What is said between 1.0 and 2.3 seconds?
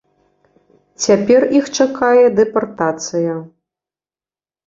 Цяпер іх чакае